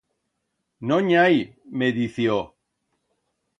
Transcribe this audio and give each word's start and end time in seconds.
No 0.91 0.97
n'i 1.09 1.19
hai, 1.25 1.37
me 1.83 1.91
dició. 2.01 2.41